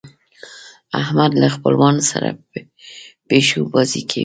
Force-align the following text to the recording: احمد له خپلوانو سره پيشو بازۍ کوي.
احمد 1.01 1.31
له 1.41 1.47
خپلوانو 1.55 2.01
سره 2.11 2.27
پيشو 3.27 3.59
بازۍ 3.73 4.01
کوي. 4.11 4.19